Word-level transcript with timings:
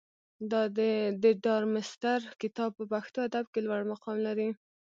د 1.21 1.23
ډارمستتر 1.43 2.19
کتاب 2.41 2.69
په 2.77 2.83
پښتو 2.91 3.17
ادب 3.27 3.45
کښي 3.53 3.61
لوړ 3.65 3.81
مقام 3.91 4.17
لري. 4.27 4.49